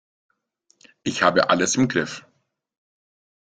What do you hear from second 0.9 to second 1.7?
Ich habe